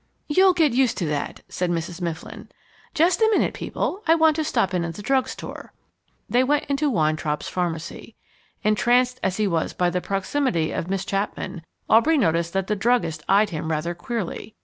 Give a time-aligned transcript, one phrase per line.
[0.27, 2.01] "You'll get used to that," said Mrs.
[2.01, 2.49] Mifflin.
[2.95, 5.73] "Just a minute, people, I want to stop in at the drug store."
[6.27, 8.15] They went into Weintraub's pharmacy.
[8.63, 13.21] Entranced as he was by the proximity of Miss Chapman, Aubrey noticed that the druggist
[13.29, 14.55] eyed him rather queerly.